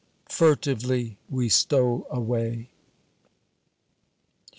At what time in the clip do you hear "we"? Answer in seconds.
1.29-1.47